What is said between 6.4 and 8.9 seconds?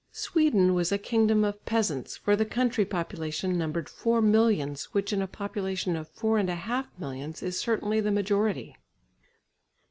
a half millions, is certainly the majority.